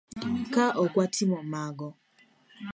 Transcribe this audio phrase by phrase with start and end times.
[0.53, 1.87] Ka ok watimo mago